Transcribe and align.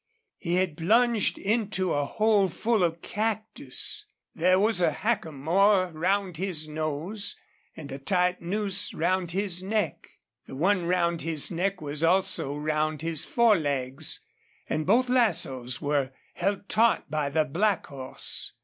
He 0.39 0.55
had 0.55 0.75
plunged 0.77 1.37
into 1.37 1.93
a 1.93 2.05
hole 2.05 2.47
full 2.47 2.83
of 2.83 3.03
cactus. 3.03 4.07
There 4.33 4.57
was 4.59 4.81
a 4.81 4.89
hackamore 4.91 5.91
round 5.93 6.37
his 6.37 6.67
nose 6.67 7.35
and 7.77 7.91
a 7.91 7.99
tight 7.99 8.41
noose 8.41 8.95
round 8.95 9.29
his 9.33 9.61
neck. 9.61 10.09
The 10.47 10.55
one 10.55 10.87
round 10.87 11.21
his 11.21 11.51
neck 11.51 11.81
was 11.81 12.03
also 12.03 12.55
round 12.57 13.03
his 13.03 13.25
forelegs. 13.25 14.21
And 14.67 14.87
both 14.87 15.07
lassoes 15.07 15.79
were 15.83 16.13
held 16.33 16.67
taut 16.67 17.11
by 17.11 17.29
the 17.29 17.45
black 17.45 17.85
horse. 17.85 18.53